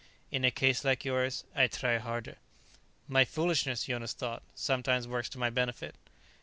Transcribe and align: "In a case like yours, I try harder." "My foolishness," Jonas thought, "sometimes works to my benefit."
"In 0.31 0.43
a 0.43 0.49
case 0.49 0.83
like 0.83 1.05
yours, 1.05 1.43
I 1.53 1.67
try 1.67 1.99
harder." 1.99 2.37
"My 3.07 3.23
foolishness," 3.23 3.83
Jonas 3.83 4.13
thought, 4.13 4.41
"sometimes 4.55 5.07
works 5.07 5.29
to 5.29 5.37
my 5.37 5.51
benefit." 5.51 5.93